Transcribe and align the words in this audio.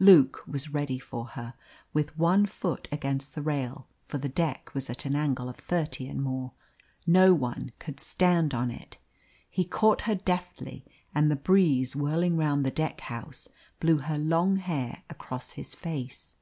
Luke 0.00 0.42
was 0.48 0.74
ready 0.74 0.98
for 0.98 1.26
her, 1.38 1.54
with 1.92 2.18
one 2.18 2.44
foot 2.44 2.88
against 2.90 3.36
the 3.36 3.40
rail 3.40 3.86
for 4.04 4.18
the 4.18 4.28
deck 4.28 4.74
was 4.74 4.90
at 4.90 5.04
an 5.04 5.14
angle 5.14 5.48
of 5.48 5.54
thirty 5.54 6.08
and 6.08 6.20
more; 6.20 6.50
no 7.06 7.32
one 7.32 7.70
could 7.78 8.00
stand 8.00 8.52
on 8.52 8.72
it. 8.72 8.98
He 9.48 9.64
caught 9.64 10.00
her 10.00 10.16
deftly, 10.16 10.84
and 11.14 11.30
the 11.30 11.36
breeze 11.36 11.94
whirling 11.94 12.36
round 12.36 12.66
the 12.66 12.72
deck 12.72 13.00
house 13.02 13.48
blew 13.78 13.98
her 13.98 14.18
long 14.18 14.56
hair 14.56 15.04
across 15.08 15.52
his 15.52 15.76
face. 15.76 16.34